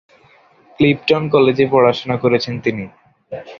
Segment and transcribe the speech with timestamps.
[0.79, 2.85] Clifton কলেজে পড়াশোনা করেছেন তিনি।